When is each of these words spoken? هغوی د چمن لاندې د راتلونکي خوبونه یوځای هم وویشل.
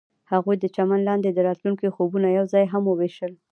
هغوی 0.31 0.55
د 0.59 0.65
چمن 0.75 0.99
لاندې 1.09 1.29
د 1.31 1.39
راتلونکي 1.47 1.87
خوبونه 1.95 2.27
یوځای 2.37 2.65
هم 2.73 2.83
وویشل. 2.87 3.31